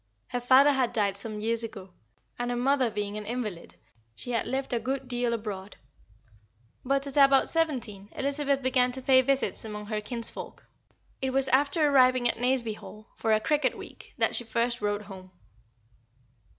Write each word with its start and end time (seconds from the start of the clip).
Her 0.29 0.39
father 0.39 0.71
had 0.71 0.93
died 0.93 1.15
some 1.15 1.39
years 1.41 1.63
ago, 1.63 1.91
and, 2.39 2.49
her 2.49 2.57
mother 2.57 2.89
being 2.89 3.17
an 3.17 3.23
invalid, 3.27 3.75
she 4.15 4.31
had 4.31 4.47
lived 4.47 4.73
a 4.73 4.79
good 4.79 5.07
deal 5.07 5.31
abroad. 5.31 5.77
But, 6.83 7.05
at 7.05 7.17
about 7.17 7.51
seventeen, 7.51 8.09
Elizabeth 8.13 8.63
began 8.63 8.91
to 8.93 9.01
pay 9.03 9.21
visits 9.21 9.63
among 9.63 9.85
her 9.85 10.01
kinsfolk. 10.01 10.65
It 11.21 11.33
was 11.33 11.49
after 11.49 11.87
arriving 11.87 12.27
at 12.27 12.39
Nazeby 12.39 12.77
Hall, 12.77 13.09
for 13.15 13.31
a 13.31 13.39
Cricket 13.39 13.77
Week, 13.77 14.15
that 14.17 14.33
she 14.33 14.43
first 14.43 14.81
wrote 14.81 15.03
home. 15.03 15.29